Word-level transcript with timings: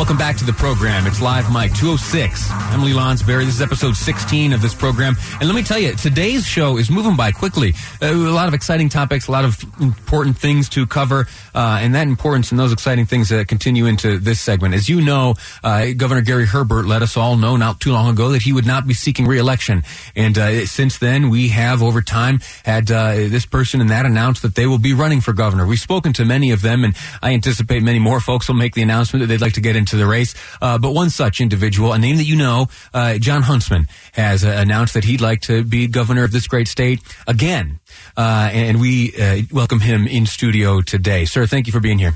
Welcome 0.00 0.16
back 0.16 0.36
to 0.38 0.44
the 0.44 0.52
program. 0.54 1.06
It's 1.06 1.20
Live 1.20 1.52
Mike 1.52 1.74
206. 1.74 2.50
I'm 2.50 2.82
Lee 2.84 2.92
Lonsberry. 2.92 3.44
This 3.44 3.56
is 3.56 3.60
episode 3.60 3.94
16 3.96 4.54
of 4.54 4.62
this 4.62 4.72
program. 4.74 5.14
And 5.40 5.48
let 5.48 5.54
me 5.54 5.62
tell 5.62 5.78
you, 5.78 5.94
today's 5.94 6.46
show 6.46 6.78
is 6.78 6.90
moving 6.90 7.16
by 7.16 7.32
quickly. 7.32 7.74
Uh, 8.00 8.06
a 8.06 8.14
lot 8.14 8.48
of 8.48 8.54
exciting 8.54 8.88
topics, 8.88 9.28
a 9.28 9.32
lot 9.32 9.44
of 9.44 9.62
important 9.80 10.38
things 10.38 10.70
to 10.70 10.86
cover, 10.86 11.26
uh, 11.54 11.78
and 11.82 11.94
that 11.94 12.06
importance 12.06 12.50
and 12.50 12.58
those 12.58 12.72
exciting 12.72 13.04
things 13.04 13.30
uh, 13.30 13.44
continue 13.46 13.84
into 13.84 14.18
this 14.18 14.40
segment. 14.40 14.74
As 14.74 14.88
you 14.88 15.02
know, 15.02 15.34
uh, 15.62 15.88
Governor 15.96 16.22
Gary 16.22 16.46
Herbert 16.46 16.86
let 16.86 17.02
us 17.02 17.18
all 17.18 17.36
know 17.36 17.56
not 17.56 17.80
too 17.80 17.92
long 17.92 18.08
ago 18.08 18.30
that 18.30 18.42
he 18.42 18.54
would 18.54 18.66
not 18.66 18.86
be 18.86 18.94
seeking 18.94 19.26
reelection. 19.26 19.82
And 20.16 20.38
uh, 20.38 20.64
since 20.64 20.96
then, 20.96 21.28
we 21.28 21.48
have 21.48 21.82
over 21.82 22.00
time 22.00 22.40
had 22.64 22.90
uh, 22.90 23.12
this 23.12 23.44
person 23.44 23.82
and 23.82 23.90
that 23.90 24.06
announced 24.06 24.42
that 24.42 24.54
they 24.54 24.66
will 24.66 24.78
be 24.78 24.94
running 24.94 25.20
for 25.20 25.34
governor. 25.34 25.66
We've 25.66 25.78
spoken 25.78 26.14
to 26.14 26.24
many 26.24 26.52
of 26.52 26.62
them, 26.62 26.84
and 26.84 26.96
I 27.20 27.34
anticipate 27.34 27.82
many 27.82 27.98
more 27.98 28.20
folks 28.20 28.48
will 28.48 28.54
make 28.54 28.74
the 28.74 28.82
announcement 28.82 29.20
that 29.20 29.26
they'd 29.26 29.42
like 29.42 29.54
to 29.54 29.60
get 29.60 29.69
into 29.76 29.96
the 29.96 30.06
race. 30.06 30.34
Uh, 30.60 30.78
but 30.78 30.92
one 30.92 31.10
such 31.10 31.40
individual, 31.40 31.92
a 31.92 31.98
name 31.98 32.16
that 32.16 32.24
you 32.24 32.36
know, 32.36 32.66
uh, 32.94 33.18
Jon 33.18 33.42
Huntsman, 33.42 33.86
has 34.12 34.44
uh, 34.44 34.48
announced 34.48 34.94
that 34.94 35.04
he'd 35.04 35.20
like 35.20 35.40
to 35.42 35.64
be 35.64 35.86
governor 35.86 36.24
of 36.24 36.32
this 36.32 36.46
great 36.46 36.68
state 36.68 37.00
again. 37.26 37.80
Uh, 38.16 38.50
and 38.52 38.80
we 38.80 39.14
uh, 39.16 39.42
welcome 39.52 39.80
him 39.80 40.06
in 40.06 40.26
studio 40.26 40.80
today. 40.80 41.24
Sir, 41.24 41.46
thank 41.46 41.66
you 41.66 41.72
for 41.72 41.80
being 41.80 41.98
here. 41.98 42.14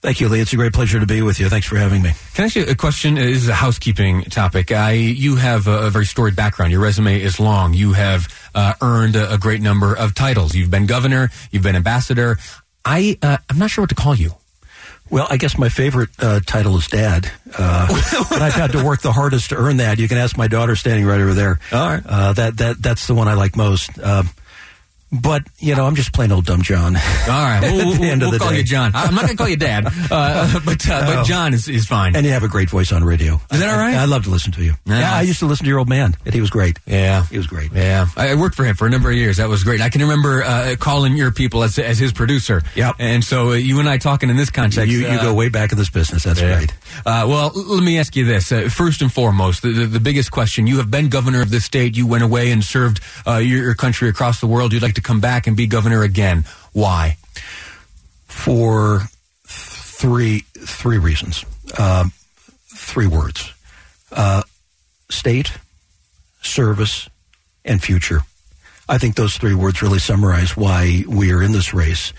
Thank 0.00 0.20
you, 0.20 0.28
Lee. 0.28 0.38
It's 0.38 0.52
a 0.52 0.56
great 0.56 0.72
pleasure 0.72 1.00
to 1.00 1.06
be 1.06 1.22
with 1.22 1.40
you. 1.40 1.48
Thanks 1.48 1.66
for 1.66 1.76
having 1.76 2.02
me. 2.02 2.12
Can 2.34 2.44
I 2.44 2.46
ask 2.46 2.54
you 2.54 2.64
a 2.64 2.76
question? 2.76 3.18
Uh, 3.18 3.22
This 3.22 3.42
is 3.42 3.48
a 3.48 3.54
housekeeping 3.54 4.22
topic. 4.24 4.70
I, 4.70 4.92
you 4.92 5.34
have 5.34 5.66
a, 5.66 5.86
a 5.86 5.90
very 5.90 6.06
storied 6.06 6.36
background. 6.36 6.70
Your 6.70 6.80
resume 6.80 7.20
is 7.20 7.40
long. 7.40 7.74
You 7.74 7.94
have 7.94 8.28
uh, 8.54 8.74
earned 8.80 9.16
a, 9.16 9.34
a 9.34 9.38
great 9.38 9.60
number 9.60 9.96
of 9.96 10.14
titles. 10.14 10.54
You've 10.54 10.70
been 10.70 10.86
governor. 10.86 11.30
You've 11.50 11.64
been 11.64 11.74
ambassador. 11.74 12.38
I, 12.84 13.18
uh, 13.22 13.38
I'm 13.50 13.58
not 13.58 13.70
sure 13.70 13.82
what 13.82 13.88
to 13.88 13.96
call 13.96 14.14
you. 14.14 14.30
Well, 15.10 15.26
I 15.30 15.36
guess 15.38 15.56
my 15.56 15.68
favorite 15.68 16.10
uh, 16.18 16.40
title 16.40 16.76
is 16.76 16.86
Dad, 16.86 17.30
uh, 17.56 17.88
and 18.32 18.42
I've 18.42 18.52
had 18.54 18.72
to 18.72 18.84
work 18.84 19.00
the 19.00 19.12
hardest 19.12 19.50
to 19.50 19.56
earn 19.56 19.78
that. 19.78 19.98
You 19.98 20.08
can 20.08 20.18
ask 20.18 20.36
my 20.36 20.48
daughter 20.48 20.76
standing 20.76 21.06
right 21.06 21.20
over 21.20 21.34
there. 21.34 21.58
All 21.72 21.88
right. 21.88 22.02
Uh, 22.04 22.32
that 22.34 22.56
that 22.58 22.82
that's 22.82 23.06
the 23.06 23.14
one 23.14 23.28
I 23.28 23.34
like 23.34 23.56
most. 23.56 23.98
Um, 23.98 24.28
but 25.10 25.42
you 25.58 25.74
know, 25.74 25.86
I'm 25.86 25.94
just 25.94 26.12
plain 26.12 26.32
old 26.32 26.44
dumb 26.46 26.62
Jon. 26.62 26.96
All 26.96 27.00
right, 27.28 27.60
we'll, 27.62 27.98
we'll- 27.98 28.12
of 28.12 28.20
we'll 28.30 28.38
call 28.38 28.50
day. 28.50 28.58
you 28.58 28.62
Jon. 28.64 28.92
I'm 28.94 29.14
not 29.14 29.22
going 29.24 29.36
to 29.36 29.36
call 29.36 29.48
you 29.48 29.56
Dad, 29.56 29.86
uh, 30.10 30.60
but 30.64 30.88
uh, 30.88 31.00
but 31.06 31.24
Jon 31.24 31.54
is, 31.54 31.68
is 31.68 31.86
fine. 31.86 32.14
And 32.16 32.24
you 32.26 32.32
have 32.32 32.42
a 32.42 32.48
great 32.48 32.70
voice 32.70 32.92
on 32.92 33.04
radio. 33.04 33.40
Is 33.50 33.60
that 33.60 33.70
all 33.72 33.78
right? 33.78 33.94
I, 33.94 34.02
I 34.02 34.04
love 34.06 34.24
to 34.24 34.30
listen 34.30 34.52
to 34.52 34.62
you. 34.64 34.74
Yeah. 34.86 34.98
Yeah, 35.00 35.14
I 35.14 35.22
used 35.22 35.38
to 35.40 35.46
listen 35.46 35.64
to 35.64 35.68
your 35.68 35.78
old 35.78 35.88
man, 35.88 36.14
and 36.24 36.34
he 36.34 36.40
was 36.40 36.50
great. 36.50 36.78
yeah, 36.86 37.24
He 37.26 37.36
was 37.38 37.46
great. 37.46 37.72
Yeah, 37.72 38.06
I 38.16 38.34
worked 38.34 38.54
for 38.56 38.64
him 38.64 38.76
for 38.76 38.86
a 38.86 38.90
number 38.90 39.10
of 39.10 39.16
years. 39.16 39.36
That 39.38 39.48
was 39.48 39.64
great. 39.64 39.80
I 39.80 39.88
can 39.88 40.00
remember 40.02 40.42
uh, 40.42 40.76
calling 40.78 41.16
your 41.16 41.30
people 41.32 41.62
as 41.62 41.78
as 41.78 41.98
his 41.98 42.12
producer. 42.12 42.62
Yep. 42.74 42.96
And 42.98 43.24
so 43.24 43.50
uh, 43.50 43.54
you 43.54 43.78
and 43.80 43.88
I 43.88 43.98
talking 43.98 44.30
in 44.30 44.36
this 44.36 44.50
context. 44.50 44.90
You 44.92 45.00
you 45.00 45.06
uh, 45.08 45.22
go 45.22 45.34
way 45.34 45.48
back 45.48 45.72
in 45.72 45.78
this 45.78 45.90
business. 45.90 46.24
That's 46.24 46.40
Yeah. 46.40 46.56
great. 46.58 46.72
Uh, 47.06 47.26
well, 47.28 47.52
let 47.54 47.82
me 47.82 47.98
ask 47.98 48.14
you 48.16 48.24
this. 48.24 48.50
Uh, 48.52 48.68
first 48.68 49.00
and 49.02 49.12
foremost, 49.12 49.62
the, 49.62 49.70
the, 49.72 49.86
the 49.86 50.00
biggest 50.00 50.30
question. 50.30 50.66
You 50.66 50.78
have 50.78 50.90
been 50.90 51.08
governor 51.08 51.40
of 51.42 51.50
this 51.50 51.64
state. 51.64 51.96
You 51.96 52.06
went 52.06 52.22
away 52.24 52.50
and 52.50 52.62
served 52.64 53.00
uh, 53.26 53.36
your, 53.36 53.62
your 53.62 53.74
country 53.74 54.08
across 54.08 54.40
the 54.40 54.46
world. 54.46 54.72
You'd 54.72 54.82
like 54.82 54.94
to 54.98 55.06
come 55.06 55.20
back 55.20 55.46
and 55.46 55.56
be 55.56 55.66
governor 55.66 56.02
again. 56.02 56.44
Why? 56.72 57.16
for 58.28 59.02
three 59.46 60.40
three 60.58 60.98
reasons, 60.98 61.44
um, 61.78 62.12
three 62.72 63.06
words: 63.06 63.52
uh, 64.12 64.42
state, 65.10 65.52
service, 66.40 67.08
and 67.64 67.82
future. 67.82 68.20
I 68.88 68.98
think 68.98 69.16
those 69.16 69.36
three 69.36 69.54
words 69.54 69.82
really 69.82 69.98
summarize 69.98 70.56
why 70.56 71.04
we 71.08 71.32
are 71.32 71.42
in 71.42 71.52
this 71.52 71.74
race. 71.74 72.12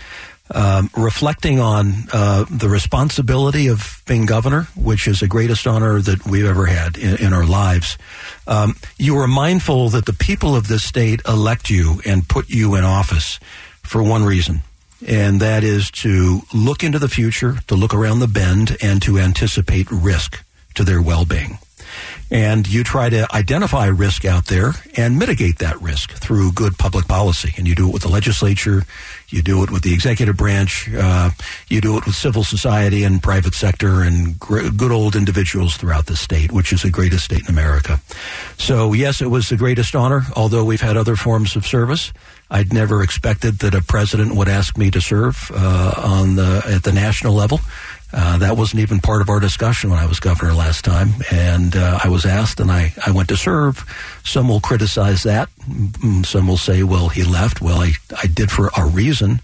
Um, 0.52 0.90
reflecting 0.96 1.60
on 1.60 2.08
uh, 2.12 2.44
the 2.50 2.68
responsibility 2.68 3.68
of 3.68 4.02
being 4.06 4.26
governor, 4.26 4.66
which 4.74 5.06
is 5.06 5.20
the 5.20 5.28
greatest 5.28 5.64
honor 5.64 6.00
that 6.00 6.26
we've 6.26 6.44
ever 6.44 6.66
had 6.66 6.96
in, 6.98 7.16
in 7.26 7.32
our 7.32 7.46
lives, 7.46 7.96
um, 8.48 8.74
you 8.98 9.16
are 9.18 9.28
mindful 9.28 9.90
that 9.90 10.06
the 10.06 10.12
people 10.12 10.56
of 10.56 10.66
this 10.66 10.82
state 10.82 11.22
elect 11.28 11.70
you 11.70 12.00
and 12.04 12.28
put 12.28 12.50
you 12.50 12.74
in 12.74 12.82
office 12.82 13.38
for 13.84 14.02
one 14.02 14.24
reason, 14.24 14.62
and 15.06 15.40
that 15.40 15.62
is 15.62 15.88
to 16.02 16.40
look 16.52 16.82
into 16.82 16.98
the 16.98 17.08
future, 17.08 17.58
to 17.68 17.76
look 17.76 17.94
around 17.94 18.18
the 18.18 18.26
bend, 18.26 18.76
and 18.82 19.00
to 19.02 19.20
anticipate 19.20 19.88
risk 19.92 20.44
to 20.74 20.82
their 20.82 21.00
well 21.00 21.24
being. 21.24 21.58
And 22.30 22.68
you 22.68 22.84
try 22.84 23.08
to 23.08 23.26
identify 23.34 23.86
risk 23.86 24.24
out 24.24 24.46
there 24.46 24.72
and 24.96 25.18
mitigate 25.18 25.58
that 25.58 25.80
risk 25.82 26.12
through 26.12 26.52
good 26.52 26.78
public 26.78 27.08
policy. 27.08 27.52
And 27.56 27.66
you 27.66 27.74
do 27.74 27.88
it 27.88 27.92
with 27.92 28.02
the 28.02 28.08
legislature, 28.08 28.84
you 29.28 29.42
do 29.42 29.64
it 29.64 29.70
with 29.70 29.82
the 29.82 29.92
executive 29.92 30.36
branch, 30.36 30.88
uh, 30.94 31.30
you 31.68 31.80
do 31.80 31.98
it 31.98 32.06
with 32.06 32.14
civil 32.14 32.44
society 32.44 33.02
and 33.02 33.20
private 33.22 33.54
sector 33.54 34.02
and 34.02 34.38
gr- 34.38 34.70
good 34.70 34.92
old 34.92 35.16
individuals 35.16 35.76
throughout 35.76 36.06
the 36.06 36.16
state, 36.16 36.52
which 36.52 36.72
is 36.72 36.82
the 36.82 36.90
greatest 36.90 37.24
state 37.24 37.42
in 37.42 37.48
America. 37.48 38.00
So, 38.58 38.92
yes, 38.92 39.20
it 39.20 39.30
was 39.30 39.48
the 39.48 39.56
greatest 39.56 39.96
honor, 39.96 40.22
although 40.36 40.64
we've 40.64 40.80
had 40.80 40.96
other 40.96 41.16
forms 41.16 41.56
of 41.56 41.66
service. 41.66 42.12
I'd 42.50 42.72
never 42.72 43.02
expected 43.02 43.60
that 43.60 43.74
a 43.74 43.82
president 43.82 44.34
would 44.34 44.48
ask 44.48 44.76
me 44.76 44.90
to 44.90 45.00
serve 45.00 45.50
uh, 45.54 45.94
on 45.96 46.36
the 46.36 46.62
at 46.66 46.82
the 46.82 46.92
national 46.92 47.34
level. 47.34 47.60
Uh, 48.12 48.38
that 48.38 48.56
wasn't 48.56 48.80
even 48.80 48.98
part 48.98 49.22
of 49.22 49.28
our 49.28 49.38
discussion 49.38 49.88
when 49.88 50.00
I 50.00 50.06
was 50.06 50.18
governor 50.18 50.52
last 50.52 50.84
time, 50.84 51.10
and 51.30 51.76
uh, 51.76 52.00
I 52.02 52.08
was 52.08 52.26
asked, 52.26 52.58
and 52.58 52.68
I, 52.72 52.92
I 53.06 53.12
went 53.12 53.28
to 53.28 53.36
serve. 53.36 53.84
Some 54.24 54.48
will 54.48 54.60
criticize 54.60 55.22
that. 55.22 55.48
Mm, 55.60 56.26
Some 56.26 56.48
will 56.48 56.56
say, 56.56 56.82
"Well, 56.82 57.08
he 57.08 57.22
left." 57.22 57.60
Well, 57.60 57.78
I 57.80 57.92
I 58.20 58.26
did 58.26 58.50
for 58.50 58.70
a 58.76 58.84
reason. 58.84 59.40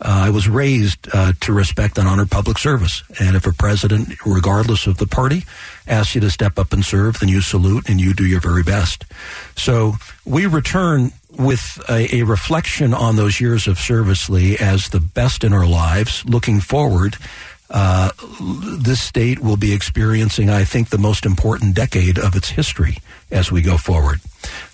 Uh, 0.00 0.24
I 0.26 0.30
was 0.30 0.48
raised 0.48 1.08
uh, 1.12 1.32
to 1.40 1.52
respect 1.52 1.98
and 1.98 2.08
honor 2.08 2.26
public 2.26 2.58
service, 2.58 3.02
and 3.20 3.36
if 3.36 3.46
a 3.46 3.52
president, 3.52 4.14
regardless 4.24 4.86
of 4.86 4.96
the 4.96 5.06
party, 5.06 5.44
asks 5.86 6.14
you 6.14 6.20
to 6.22 6.30
step 6.30 6.58
up 6.58 6.72
and 6.72 6.84
serve, 6.84 7.18
then 7.18 7.28
you 7.28 7.40
salute 7.42 7.88
and 7.88 8.00
you 8.00 8.14
do 8.14 8.24
your 8.24 8.40
very 8.40 8.62
best. 8.62 9.04
So 9.56 9.94
we 10.24 10.46
return 10.46 11.12
with 11.38 11.82
a, 11.88 12.16
a 12.16 12.22
reflection 12.22 12.94
on 12.94 13.16
those 13.16 13.40
years 13.40 13.66
of 13.66 13.78
service, 13.78 14.30
Lee, 14.30 14.56
as 14.58 14.88
the 14.88 15.00
best 15.00 15.44
in 15.44 15.52
our 15.52 15.66
lives. 15.66 16.24
Looking 16.24 16.60
forward, 16.60 17.16
uh, 17.70 18.10
this 18.78 19.00
state 19.00 19.38
will 19.38 19.56
be 19.56 19.72
experiencing, 19.72 20.50
I 20.50 20.64
think, 20.64 20.88
the 20.88 20.98
most 20.98 21.24
important 21.24 21.74
decade 21.74 22.18
of 22.18 22.34
its 22.34 22.50
history 22.50 22.98
as 23.30 23.52
we 23.52 23.62
go 23.62 23.76
forward. 23.76 24.20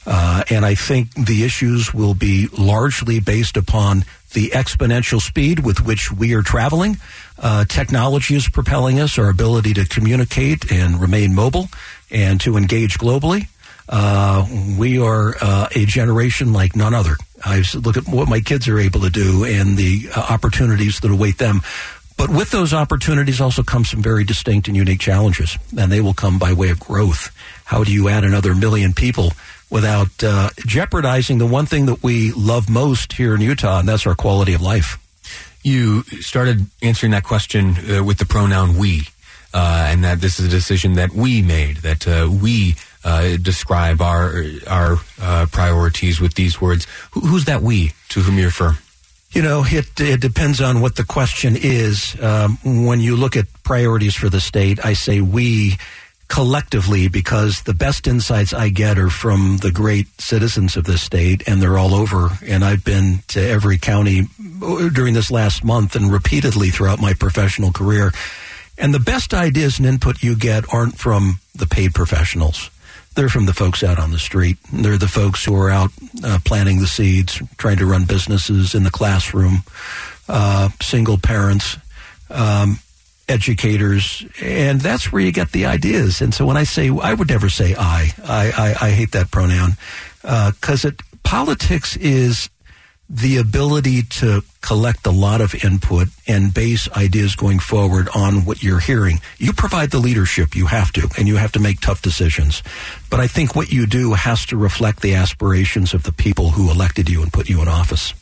Uh, 0.07 0.45
and 0.51 0.65
I 0.65 0.75
think 0.75 1.13
the 1.15 1.45
issues 1.45 1.93
will 1.93 2.15
be 2.15 2.49
largely 2.57 3.21
based 3.21 3.57
upon 3.57 4.05
the 4.33 4.51
exponential 4.51 5.21
speed 5.21 5.61
with 5.61 5.85
which 5.85 6.11
we 6.13 6.35
are 6.35 6.43
traveling. 6.43 6.97
Uh, 7.39 7.65
technology 7.65 8.35
is 8.35 8.49
propelling 8.49 9.01
us, 9.01 9.19
our 9.19 9.29
ability 9.29 9.75
to 9.75 9.85
communicate 9.85 10.71
and 10.73 11.01
remain 11.01 11.35
mobile 11.35 11.69
and 12.11 12.41
to 12.41 12.57
engage 12.57 12.99
globally. 12.99 13.49
Uh, 13.89 14.47
we 14.79 14.99
are 14.99 15.35
uh, 15.41 15.69
a 15.75 15.85
generation 15.87 16.53
like 16.53 16.75
none 16.75 16.95
other. 16.95 17.17
I 17.45 17.63
look 17.75 17.97
at 17.97 18.09
what 18.09 18.29
my 18.29 18.41
kids 18.41 18.67
are 18.67 18.79
able 18.79 19.01
to 19.01 19.11
do 19.11 19.45
and 19.45 19.77
the 19.77 20.09
uh, 20.15 20.21
opportunities 20.31 21.01
that 21.01 21.11
await 21.11 21.39
them. 21.39 21.61
But 22.17 22.31
with 22.31 22.51
those 22.51 22.73
opportunities 22.73 23.41
also 23.41 23.63
come 23.63 23.85
some 23.85 24.03
very 24.03 24.25
distinct 24.25 24.69
and 24.69 24.77
unique 24.77 25.01
challenges, 25.01 25.59
and 25.79 25.93
they 25.93 26.01
will 26.01 26.15
come 26.15 26.39
by 26.39 26.53
way 26.55 26.71
of 26.71 26.81
growth. 26.81 27.31
How 27.65 27.85
do 27.85 27.93
you 27.93 28.09
add 28.09 28.25
another 28.25 28.55
million 28.55 28.95
people 28.95 29.33
without 29.71 30.25
uh, 30.25 30.49
jeopardizing 30.67 31.39
the 31.39 31.47
one 31.47 31.67
thing 31.67 31.87
that 31.87 32.03
we 32.03 32.33
love 32.33 32.71
most 32.71 33.13
here 33.13 33.35
in 33.35 33.43
Utah, 33.43 33.81
and 33.81 33.89
that's 33.89 34.07
our 34.07 34.15
quality 34.15 34.55
of 34.55 34.63
life? 34.63 34.99
You 35.63 36.03
started 36.23 36.67
answering 36.81 37.13
that 37.13 37.25
question 37.25 37.77
uh, 37.91 38.03
with 38.03 38.19
the 38.19 38.27
pronoun 38.27 38.79
we. 38.79 39.03
uh, 39.57 39.89
and 39.89 40.05
that 40.05 40.21
this 40.21 40.39
is 40.39 40.47
a 40.47 40.51
decision 40.51 40.95
that 40.95 41.13
we 41.13 41.41
made, 41.41 41.79
that 41.79 42.07
uh, 42.07 42.29
we 42.31 42.75
uh, 43.05 43.37
describe 43.39 44.03
our 44.03 44.43
our 44.67 44.99
uh, 45.21 45.47
priorities 45.51 46.21
with 46.21 46.35
these 46.35 46.61
words. 46.61 46.87
Who, 47.13 47.21
who's 47.21 47.47
that 47.47 47.63
we 47.63 47.93
to 48.11 48.21
whom 48.21 48.39
you 48.39 48.47
refer? 48.47 48.77
You 49.37 49.43
know, 49.43 49.65
it, 49.67 50.01
it 50.01 50.23
depends 50.23 50.63
on 50.63 50.81
what 50.81 50.97
the 50.97 51.05
question 51.05 51.57
is. 51.57 52.17
Um, 52.23 52.57
when 52.65 53.01
you 53.01 53.17
look 53.17 53.37
at 53.37 53.45
priorities 53.65 54.15
for 54.15 54.31
the 54.31 54.41
state, 54.41 54.83
I 54.83 54.95
say 54.95 55.21
we 55.21 55.77
collectively 56.29 57.09
because 57.09 57.61
the 57.65 57.75
best 57.75 58.07
insights 58.07 58.55
I 58.55 58.71
get 58.71 58.99
are 58.99 59.11
from 59.11 59.59
the 59.59 59.71
great 59.71 60.07
citizens 60.19 60.75
of 60.79 60.85
this 60.85 61.03
state, 61.03 61.47
and 61.47 61.61
they're 61.61 61.77
all 61.77 61.95
over. 61.95 62.31
And 62.47 62.65
I've 62.65 62.83
been 62.83 63.19
to 63.29 63.47
every 63.47 63.77
county 63.77 64.23
during 64.95 65.13
this 65.13 65.31
last 65.31 65.63
month 65.63 65.97
and 65.97 66.11
repeatedly 66.11 66.71
throughout 66.71 66.99
my 66.99 67.13
professional 67.13 67.73
career. 67.73 68.13
And 68.79 68.95
the 68.95 69.01
best 69.01 69.35
ideas 69.35 69.79
and 69.79 69.87
input 69.87 70.23
you 70.23 70.35
get 70.35 70.65
aren't 70.73 70.97
from 70.97 71.41
the 71.55 71.67
paid 71.67 71.95
professionals. 71.95 72.71
They're 73.17 73.31
from 73.31 73.47
the 73.47 73.55
folks 73.55 73.83
out 73.83 73.99
on 73.99 74.11
the 74.11 74.19
street. 74.19 74.59
They're 74.73 74.99
the 74.99 75.09
folks 75.09 75.45
who 75.45 75.57
are 75.57 75.71
out 75.71 75.91
uh, 76.23 76.39
planting 76.45 76.81
the 76.81 76.87
seeds, 76.87 77.41
trying 77.57 77.79
to 77.79 77.87
run 77.87 78.05
businesses 78.05 78.75
in 78.75 78.85
the 78.85 78.91
classroom, 78.91 79.65
uh, 80.29 80.69
single 80.83 81.17
parents, 81.17 81.79
um, 82.31 82.79
educators, 83.29 84.25
and 84.41 84.81
that's 84.81 85.11
where 85.11 85.23
you 85.23 85.33
get 85.33 85.53
the 85.53 85.65
ideas. 85.65 86.21
And 86.21 86.35
so 86.35 86.45
when 86.45 86.59
I 86.59 86.65
say, 86.65 86.91
I 86.91 87.15
would 87.15 87.29
never 87.29 87.49
say 87.49 87.75
I. 87.77 88.13
I, 88.23 88.53
I, 88.57 88.87
I 88.89 88.91
hate 88.91 89.13
that 89.13 89.31
pronoun 89.31 89.73
because 90.23 90.85
uh, 90.85 90.89
it 90.89 91.01
politics 91.23 91.97
is 91.97 92.51
the 93.09 93.37
ability 93.37 94.03
to 94.03 94.43
collect 94.61 95.07
a 95.07 95.11
lot 95.11 95.41
of 95.41 95.55
input 95.65 96.09
and 96.27 96.53
base 96.53 96.91
ideas 96.91 97.37
going 97.37 97.61
forward 97.61 98.09
on 98.15 98.45
what 98.45 98.63
you're 98.63 98.81
hearing. 98.81 99.21
You 99.39 99.53
provide 99.53 99.91
the 99.91 99.99
leadership, 99.99 100.57
you 100.57 100.67
have 100.67 100.93
to, 100.93 101.09
and 101.17 101.29
you 101.29 101.37
have 101.37 101.53
to 101.53 101.61
make 101.61 101.81
tough 101.81 102.03
decisions. 102.03 102.63
But 103.09 103.21
I 103.21 103.29
think 103.29 103.55
what 103.55 103.71
you 103.71 103.87
do 103.87 104.15
has 104.15 104.45
to 104.47 104.57
reflect 104.57 105.03
the 105.03 105.15
aspirations 105.15 105.95
of 105.95 106.03
the 106.03 106.13
people 106.13 106.51
who 106.51 106.71
elected 106.71 107.09
you 107.09 107.23
and 107.23 107.33
put 107.33 107.49
you 107.49 107.63
in 107.63 107.69
office. 107.69 108.13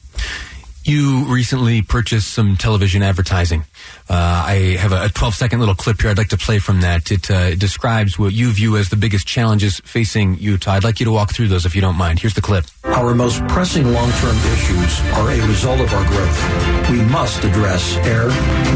You 0.85 1.25
recently 1.33 1.81
purchased 1.81 2.35
some 2.35 2.57
television 2.57 3.03
advertising. 3.03 3.63
Uh, 4.07 4.45
I 4.47 4.77
have 4.79 4.93
a 4.93 5.09
12 5.09 5.35
second 5.35 5.61
little 5.61 5.75
clip 5.75 6.03
here 6.03 6.11
I'd 6.11 6.19
like 6.19 6.29
to 6.29 6.37
play 6.37 6.59
from 6.59 6.83
that. 6.83 7.11
It, 7.11 7.31
uh, 7.31 7.53
it, 7.53 7.59
describes 7.59 8.19
what 8.19 8.35
you 8.35 8.53
view 8.53 8.77
as 8.77 8.91
the 8.91 8.97
biggest 8.97 9.27
challenges 9.27 9.81
facing 9.81 10.37
Utah. 10.41 10.73
I'd 10.73 10.85
like 10.85 11.01
you 11.01 11.07
to 11.07 11.11
walk 11.11 11.33
through 11.33 11.49
those 11.49 11.65
if 11.65 11.75
you 11.75 11.81
don't 11.81 11.97
mind. 11.97 12.19
Here's 12.19 12.35
the 12.35 12.43
clip. 12.43 12.67
Our 12.85 13.15
most 13.15 13.47
pressing 13.49 13.95
long 13.95 14.11
term 14.13 14.37
issues 14.53 15.01
are 15.13 15.31
a 15.31 15.49
result 15.49 15.81
of 15.81 15.91
our 15.95 16.07
growth. 16.07 16.91
We 16.91 17.01
must 17.01 17.43
address 17.45 17.97
air, 18.05 18.29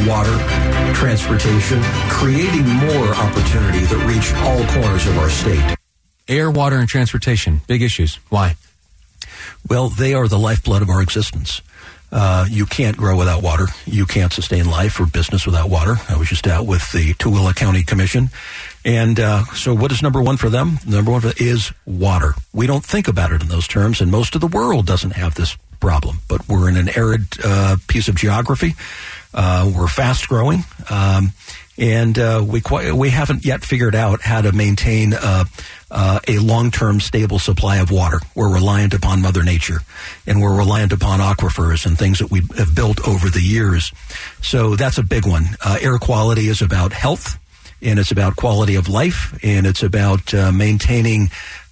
water, 0.09 0.33
transportation, 0.95 1.83
creating 2.09 2.65
more 2.65 3.15
opportunity 3.17 3.85
that 3.85 4.07
reach 4.09 4.33
all 4.47 4.65
corners 4.81 5.07
of 5.07 5.19
our 5.19 5.29
state. 5.29 5.77
Air, 6.27 6.51
water, 6.51 6.77
and 6.77 6.89
transportation. 6.89 7.61
Big 7.67 7.83
issues. 7.83 8.15
Why? 8.31 8.57
Well, 9.69 9.91
they 9.91 10.15
are 10.15 10.27
the 10.27 10.39
lifeblood 10.39 10.81
of 10.81 10.89
our 10.89 11.03
existence. 11.03 11.61
Uh, 12.11 12.47
you 12.49 12.65
can't 12.65 12.97
grow 12.97 13.17
without 13.17 13.43
water. 13.43 13.67
You 13.85 14.07
can't 14.07 14.33
sustain 14.33 14.71
life 14.71 14.99
or 14.99 15.07
business 15.07 15.45
without 15.45 15.69
water. 15.69 15.97
I 16.09 16.17
was 16.17 16.29
just 16.29 16.47
out 16.47 16.67
with 16.67 16.91
the 16.93 17.13
Tooele 17.15 17.55
County 17.55 17.83
Commission. 17.83 18.31
And 18.85 19.21
uh, 19.21 19.45
so, 19.55 19.75
what 19.75 19.93
is 19.93 20.03
number 20.03 20.23
one 20.23 20.39
for 20.39 20.49
them? 20.49 20.79
Number 20.87 21.11
one 21.11 21.23
is 21.37 21.73
water. 21.85 22.35
We 22.55 22.67
don't 22.67 22.85
think 22.85 23.09
about 23.09 23.33
it 23.33 23.43
in 23.43 23.49
those 23.49 23.69
terms, 23.69 24.01
and 24.01 24.11
most 24.11 24.35
of 24.35 24.41
the 24.41 24.47
world 24.47 24.87
doesn't 24.87 25.13
have 25.13 25.35
this 25.35 25.57
problem. 25.81 26.21
But 26.29 26.49
we're 26.49 26.69
in 26.69 26.77
an 26.77 26.89
arid 26.97 27.27
uh, 27.45 27.77
piece 27.89 28.09
of 28.09 28.15
geography. 28.15 28.75
Uh, 29.35 29.71
we're 29.77 29.89
fast 29.89 30.29
growing. 30.29 30.65
Um, 30.89 31.33
and 31.77 32.19
uh, 32.19 32.45
we 32.45 32.61
quite, 32.61 32.93
we 32.93 33.11
haven't 33.11 33.45
yet 33.45 33.65
figured 33.65 33.95
out 33.95 34.21
how 34.23 34.41
to 34.41 34.51
maintain 34.53 35.15
uh, 35.91 36.21
a 36.29 36.39
long 36.39 36.71
term 36.71 37.01
stable 37.01 37.39
supply 37.39 37.79
of 37.79 37.91
water. 37.91 38.21
We're 38.35 38.53
reliant 38.53 38.95
upon 38.95 39.23
Mother 39.23 39.43
Nature, 39.43 39.81
and 40.27 40.41
we're 40.41 40.57
reliant 40.57 40.93
upon 40.93 41.21
aquifers 41.21 41.87
and 41.87 41.99
things 41.99 42.19
that 42.19 42.31
we 42.31 42.43
have 42.57 42.75
built 42.75 43.07
over 43.07 43.29
the 43.29 43.41
years. 43.41 43.93
So 44.43 44.77
that's 44.77 44.99
a 44.99 45.03
big 45.03 45.27
one. 45.27 45.45
Uh, 45.65 45.79
air 45.81 45.99
quality 45.99 46.49
is 46.49 46.63
about 46.63 46.93
health, 46.93 47.39
and 47.81 47.99
it's 47.99 48.11
about 48.11 48.37
quality 48.37 48.75
of 48.75 48.89
life, 48.89 49.39
and 49.43 49.67
it's 49.67 49.83
about 49.83 50.33
uh, 50.35 50.53
maintaining. 50.53 51.31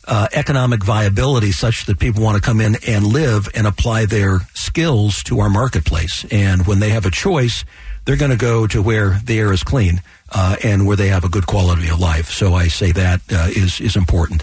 Uh, 0.09 0.29
economic 0.35 0.85
viability 0.85 1.51
such 1.51 1.87
that 1.87 1.99
people 1.99 2.23
want 2.23 2.37
to 2.37 2.41
come 2.41 2.61
in 2.61 2.77
and 2.87 3.05
live 3.05 3.49
and 3.57 3.67
apply 3.67 4.07
their 4.07 4.39
skills 4.55 5.21
to 5.25 5.41
our 5.41 5.51
marketplace. 5.51 6.25
And 6.31 6.65
when 6.65 6.79
they 6.79 6.91
have 6.91 7.07
a 7.07 7.11
choice, 7.11 7.65
they're 8.07 8.17
going 8.17 8.31
to 8.31 8.37
go 8.37 8.67
to 8.69 8.81
where 8.81 9.21
the 9.25 9.39
air 9.39 9.53
is 9.53 9.63
clean 9.63 10.01
uh, 10.33 10.57
and 10.65 10.87
where 10.87 10.97
they 10.97 11.09
have 11.09 11.25
a 11.25 11.29
good 11.29 11.47
quality 11.47 11.89
of 11.89 11.99
life. 11.99 12.31
So 12.31 12.55
I 12.55 12.69
say 12.69 12.93
that 12.93 13.21
uh, 13.31 13.49
is 13.51 13.81
is 13.81 13.97
important, 13.97 14.43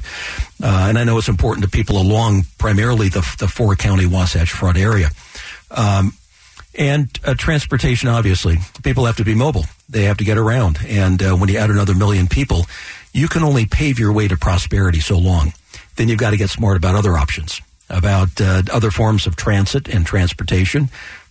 uh, 0.62 0.86
and 0.88 1.00
I 1.00 1.04
know 1.04 1.18
it's 1.18 1.30
important 1.30 1.63
to 1.63 1.69
people 1.69 1.98
along 1.98 2.44
primarily 2.57 3.10
the 3.10 3.21
the 3.39 3.48
four 3.48 3.75
county 3.75 4.06
Wasatch 4.06 4.51
Front 4.51 4.77
area. 4.77 5.10
Um, 5.71 6.13
and 6.75 7.07
uh, 7.24 7.36
transportation, 7.36 8.10
obviously, 8.10 8.57
people 8.83 9.06
have 9.06 9.18
to 9.18 9.24
be 9.24 9.36
mobile. 9.36 9.65
They 9.89 10.04
have 10.04 10.18
to 10.18 10.24
get 10.24 10.38
around. 10.38 10.80
And 10.88 11.21
uh, 11.21 11.36
when 11.36 11.50
you 11.50 11.57
add 11.60 11.69
another 11.69 11.94
million 11.94 12.27
people, 12.27 12.65
you 13.12 13.27
can 13.27 13.44
only 13.44 13.68
pave 13.68 14.00
your 14.00 14.12
way 14.12 14.27
to 14.27 14.38
prosperity 14.38 15.00
so 15.00 15.19
long. 15.19 15.54
Then 15.98 16.10
you've 16.10 16.18
got 16.18 16.31
to 16.31 16.38
get 16.38 16.50
smart 16.50 16.77
about 16.77 16.95
other 16.95 17.15
options, 17.15 17.62
about 17.92 18.42
uh, 18.42 18.63
other 18.71 18.89
forms 18.89 19.27
of 19.27 19.36
transit 19.36 19.88
and 19.88 20.04
transportation 20.04 20.89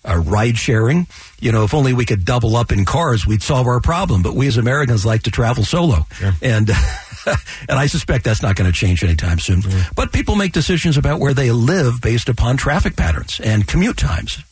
uh, 0.08 0.18
ride 0.24 0.58
sharing. 0.58 1.06
You 1.40 1.52
know, 1.52 1.64
if 1.64 1.74
only 1.74 1.92
we 1.92 2.04
could 2.04 2.24
double 2.24 2.56
up 2.56 2.72
in 2.72 2.84
cars, 2.84 3.26
we'd 3.26 3.42
solve 3.42 3.66
our 3.66 3.80
problem. 3.80 4.22
But 4.22 4.34
we 4.34 4.46
as 4.46 4.56
Americans 4.56 5.04
like 5.04 5.22
to 5.22 5.30
travel 5.30 5.64
solo, 5.64 6.06
sure. 6.12 6.32
and 6.42 6.70
and 7.68 7.78
I 7.78 7.86
suspect 7.86 8.24
that's 8.24 8.42
not 8.42 8.56
going 8.56 8.70
to 8.70 8.76
change 8.76 9.02
anytime 9.04 9.38
soon. 9.38 9.62
But 9.94 10.12
people 10.12 10.36
make 10.36 10.52
decisions 10.52 10.96
about 10.96 11.20
where 11.20 11.34
they 11.34 11.50
live 11.50 12.00
based 12.00 12.28
upon 12.28 12.56
traffic 12.56 12.96
patterns 12.96 13.40
and 13.40 13.66
commute 13.66 13.96
times. 13.96 14.42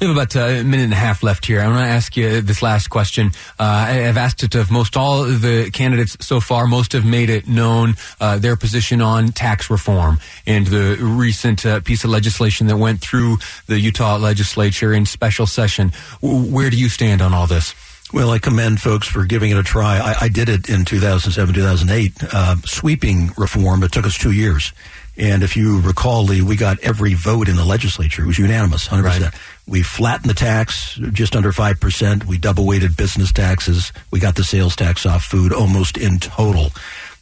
We 0.00 0.06
have 0.06 0.16
about 0.16 0.34
a 0.36 0.62
minute 0.62 0.84
and 0.84 0.92
a 0.92 0.96
half 0.96 1.22
left 1.22 1.46
here. 1.46 1.60
I 1.60 1.68
want 1.68 1.80
to 1.80 1.86
ask 1.90 2.16
you 2.16 2.40
this 2.40 2.62
last 2.62 2.88
question. 2.88 3.30
Uh, 3.58 3.86
I've 3.88 4.16
asked 4.16 4.42
it 4.42 4.54
of 4.54 4.70
most 4.70 4.96
all 4.96 5.24
the 5.24 5.70
candidates 5.72 6.16
so 6.20 6.40
far. 6.40 6.66
Most 6.66 6.92
have 6.92 7.04
made 7.04 7.30
it 7.30 7.46
known 7.46 7.94
uh, 8.20 8.38
their 8.38 8.56
position 8.56 9.00
on 9.00 9.28
tax 9.28 9.70
reform 9.70 10.18
and 10.46 10.66
the 10.66 10.96
recent 11.00 11.64
uh, 11.64 11.80
piece 11.80 12.04
of 12.04 12.10
legislation 12.10 12.66
that 12.66 12.76
went 12.76 13.00
through 13.00 13.36
the 13.66 13.78
Utah 13.78 14.16
legislature 14.16 14.92
in 14.92 15.06
special 15.06 15.46
session. 15.46 15.92
Where 16.20 16.70
do 16.70 16.76
you 16.76 16.88
stand 16.88 17.22
on 17.22 17.34
all 17.34 17.46
this? 17.46 17.74
Well, 18.12 18.30
I 18.30 18.38
commend 18.38 18.80
folks 18.80 19.08
for 19.08 19.24
giving 19.24 19.52
it 19.52 19.56
a 19.56 19.62
try. 19.62 19.98
I, 19.98 20.26
I 20.26 20.28
did 20.28 20.50
it 20.50 20.68
in 20.68 20.84
2007, 20.84 21.54
2008. 21.54 22.12
Uh, 22.30 22.56
sweeping 22.64 23.30
reform, 23.38 23.82
it 23.82 23.92
took 23.92 24.04
us 24.04 24.18
two 24.18 24.32
years. 24.32 24.72
And 25.16 25.42
if 25.42 25.56
you 25.56 25.80
recall, 25.80 26.24
Lee, 26.24 26.42
we 26.42 26.56
got 26.56 26.78
every 26.80 27.14
vote 27.14 27.48
in 27.48 27.56
the 27.56 27.64
legislature. 27.64 28.22
It 28.22 28.26
was 28.26 28.38
unanimous, 28.38 28.88
100%. 28.88 29.02
Right. 29.02 29.34
We 29.66 29.82
flattened 29.82 30.28
the 30.28 30.34
tax 30.34 30.96
just 31.12 31.36
under 31.36 31.52
5%. 31.52 32.24
We 32.24 32.38
double 32.38 32.66
weighted 32.66 32.96
business 32.96 33.32
taxes. 33.32 33.92
We 34.10 34.18
got 34.20 34.34
the 34.34 34.44
sales 34.44 34.74
tax 34.74 35.06
off 35.06 35.24
food 35.24 35.52
almost 35.52 35.96
in 35.96 36.18
total. 36.18 36.70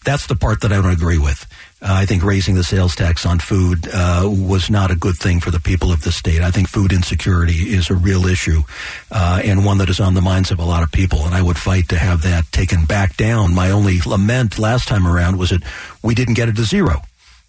That's 0.04 0.26
the 0.26 0.36
part 0.36 0.62
that 0.62 0.72
I 0.72 0.76
don't 0.76 0.92
agree 0.92 1.18
with. 1.18 1.46
Uh, 1.82 1.88
I 1.88 2.06
think 2.06 2.22
raising 2.22 2.54
the 2.54 2.64
sales 2.64 2.96
tax 2.96 3.26
on 3.26 3.38
food 3.38 3.86
uh, 3.92 4.22
was 4.24 4.70
not 4.70 4.90
a 4.90 4.94
good 4.94 5.16
thing 5.16 5.40
for 5.40 5.50
the 5.50 5.60
people 5.60 5.92
of 5.92 6.02
the 6.02 6.12
state. 6.12 6.40
I 6.40 6.50
think 6.50 6.68
food 6.68 6.92
insecurity 6.92 7.74
is 7.74 7.90
a 7.90 7.94
real 7.94 8.26
issue 8.26 8.62
uh, 9.10 9.40
and 9.44 9.64
one 9.64 9.78
that 9.78 9.90
is 9.90 10.00
on 10.00 10.14
the 10.14 10.22
minds 10.22 10.50
of 10.50 10.58
a 10.58 10.64
lot 10.64 10.82
of 10.82 10.90
people, 10.90 11.24
and 11.26 11.34
I 11.34 11.42
would 11.42 11.58
fight 11.58 11.90
to 11.90 11.98
have 11.98 12.22
that 12.22 12.50
taken 12.52 12.86
back 12.86 13.16
down. 13.16 13.54
My 13.54 13.70
only 13.70 13.98
lament 14.06 14.58
last 14.58 14.88
time 14.88 15.06
around 15.06 15.38
was 15.38 15.50
that 15.50 15.62
we 16.02 16.14
didn't 16.14 16.34
get 16.34 16.48
it 16.48 16.56
to 16.56 16.64
zero. 16.64 17.02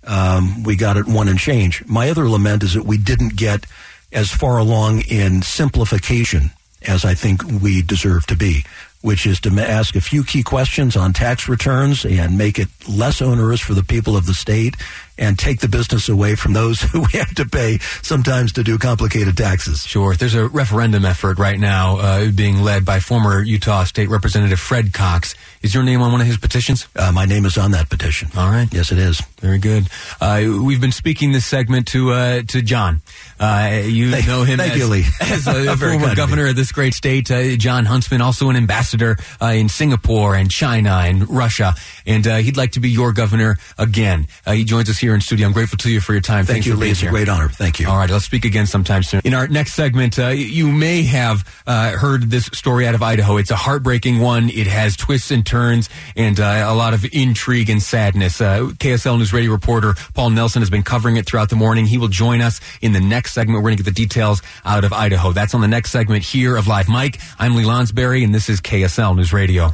Um, 0.05 0.63
we 0.63 0.75
got 0.75 0.97
it 0.97 1.07
one 1.07 1.27
and 1.27 1.39
change. 1.39 1.85
My 1.85 2.09
other 2.09 2.27
lament 2.27 2.63
is 2.63 2.73
that 2.73 2.85
we 2.85 2.97
didn't 2.97 3.35
get 3.35 3.65
as 4.11 4.31
far 4.31 4.57
along 4.57 5.01
in 5.01 5.41
simplification 5.41 6.51
as 6.87 7.05
I 7.05 7.13
think 7.13 7.43
we 7.61 7.81
deserve 7.81 8.25
to 8.27 8.35
be, 8.35 8.65
which 9.01 9.25
is 9.25 9.39
to 9.41 9.51
ask 9.59 9.95
a 9.95 10.01
few 10.01 10.23
key 10.23 10.43
questions 10.43 10.95
on 10.95 11.13
tax 11.13 11.47
returns 11.47 12.05
and 12.05 12.37
make 12.37 12.57
it 12.57 12.69
less 12.89 13.21
onerous 13.21 13.61
for 13.61 13.73
the 13.73 13.83
people 13.83 14.17
of 14.17 14.25
the 14.25 14.33
state 14.33 14.75
and 15.21 15.37
take 15.37 15.59
the 15.59 15.67
business 15.69 16.09
away 16.09 16.35
from 16.35 16.53
those 16.53 16.81
who 16.91 17.01
we 17.01 17.19
have 17.19 17.33
to 17.35 17.45
pay 17.45 17.77
sometimes 18.01 18.51
to 18.53 18.63
do 18.63 18.77
complicated 18.77 19.37
taxes. 19.37 19.85
Sure. 19.85 20.15
There's 20.15 20.35
a 20.35 20.47
referendum 20.47 21.05
effort 21.05 21.37
right 21.37 21.59
now 21.59 21.97
uh, 21.99 22.31
being 22.31 22.61
led 22.61 22.83
by 22.83 22.99
former 22.99 23.41
Utah 23.41 23.83
State 23.85 24.09
Representative 24.09 24.59
Fred 24.59 24.91
Cox. 24.91 25.35
Is 25.61 25.75
your 25.75 25.83
name 25.83 26.01
on 26.01 26.11
one 26.11 26.21
of 26.21 26.27
his 26.27 26.37
petitions? 26.37 26.87
Uh, 26.95 27.11
my 27.11 27.25
name 27.25 27.45
is 27.45 27.55
on 27.57 27.71
that 27.71 27.87
petition. 27.89 28.29
All 28.35 28.49
right. 28.49 28.67
Yes, 28.73 28.91
it 28.91 28.97
is. 28.97 29.21
Very 29.39 29.59
good. 29.59 29.87
Uh, 30.19 30.59
we've 30.63 30.81
been 30.81 30.91
speaking 30.91 31.31
this 31.31 31.45
segment 31.45 31.87
to 31.89 32.11
uh, 32.11 32.41
to 32.47 32.61
Jon. 32.63 33.01
Uh, 33.39 33.81
you 33.83 34.11
thank, 34.11 34.27
know 34.27 34.43
him 34.43 34.59
as, 34.59 34.75
you, 34.75 35.03
as 35.21 35.47
a 35.47 35.77
former 35.77 36.15
governor 36.15 36.47
of 36.47 36.55
this 36.55 36.71
great 36.71 36.95
state. 36.95 37.29
Uh, 37.29 37.55
Jon 37.57 37.85
Huntsman, 37.85 38.21
also 38.21 38.49
an 38.49 38.55
ambassador 38.55 39.17
in 39.41 39.69
Singapore 39.69 40.35
and 40.35 40.49
China 40.49 41.01
and 41.03 41.29
Russia, 41.29 41.75
and 42.07 42.25
he'd 42.25 42.57
like 42.57 42.71
to 42.71 42.79
be 42.79 42.89
your 42.89 43.13
governor 43.13 43.57
again. 43.77 44.27
he 44.47 44.63
joins 44.63 44.89
us 44.89 44.97
here 44.97 45.10
here 45.11 45.15
in 45.15 45.21
studio. 45.21 45.45
I'm 45.45 45.51
grateful 45.51 45.77
to 45.79 45.91
you 45.91 45.99
for 45.99 46.13
your 46.13 46.21
time. 46.21 46.45
Thank 46.45 46.63
Thanks 46.63 46.67
you, 46.67 46.75
Lee. 46.75 46.91
It's 46.91 47.03
a 47.03 47.07
great 47.07 47.27
honor. 47.27 47.49
Thank 47.49 47.81
you. 47.81 47.89
All 47.89 47.97
right, 47.97 48.09
let's 48.09 48.23
speak 48.23 48.45
again 48.45 48.65
sometime 48.65 49.03
soon. 49.03 49.19
In 49.25 49.33
our 49.33 49.45
next 49.45 49.73
segment, 49.73 50.17
uh, 50.17 50.27
you 50.29 50.71
may 50.71 51.03
have 51.03 51.43
uh, 51.67 51.97
heard 51.97 52.29
this 52.29 52.45
story 52.53 52.87
out 52.87 52.95
of 52.95 53.03
Idaho. 53.03 53.35
It's 53.35 53.51
a 53.51 53.57
heartbreaking 53.57 54.19
one. 54.19 54.49
It 54.49 54.67
has 54.67 54.95
twists 54.95 55.29
and 55.29 55.45
turns 55.45 55.89
and 56.15 56.39
uh, 56.39 56.65
a 56.69 56.73
lot 56.73 56.93
of 56.93 57.05
intrigue 57.11 57.69
and 57.69 57.83
sadness. 57.83 58.39
Uh, 58.39 58.71
KSL 58.77 59.17
News 59.17 59.33
Radio 59.33 59.51
reporter 59.51 59.95
Paul 60.13 60.29
Nelson 60.29 60.61
has 60.61 60.69
been 60.69 60.83
covering 60.83 61.17
it 61.17 61.25
throughout 61.25 61.49
the 61.49 61.57
morning. 61.57 61.85
He 61.85 61.97
will 61.97 62.07
join 62.07 62.39
us 62.39 62.61
in 62.81 62.93
the 62.93 63.01
next 63.01 63.33
segment. 63.33 63.57
We're 63.57 63.69
going 63.69 63.77
to 63.77 63.83
get 63.83 63.93
the 63.93 64.01
details 64.01 64.41
out 64.63 64.85
of 64.85 64.93
Idaho. 64.93 65.33
That's 65.33 65.53
on 65.53 65.59
the 65.59 65.67
next 65.67 65.91
segment 65.91 66.23
here 66.23 66.55
of 66.55 66.67
Live 66.67 66.87
Mike. 66.87 67.19
I'm 67.37 67.55
Lee 67.55 67.63
Lonsberry, 67.63 68.23
and 68.23 68.33
this 68.33 68.47
is 68.47 68.61
KSL 68.61 69.17
News 69.17 69.33
Radio. 69.33 69.73